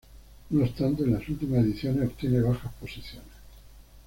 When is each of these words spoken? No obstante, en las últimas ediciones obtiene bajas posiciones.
No 0.49 0.63
obstante, 0.63 1.03
en 1.03 1.13
las 1.13 1.29
últimas 1.29 1.59
ediciones 1.63 2.07
obtiene 2.09 2.41
bajas 2.41 2.73
posiciones. 2.81 3.27